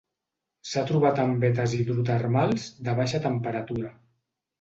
S'ha 0.69 0.81
trobat 0.91 1.19
en 1.23 1.35
vetes 1.43 1.75
hidrotermals 1.79 2.65
de 2.89 2.95
baixa 3.01 3.21
temperatura. 3.27 3.93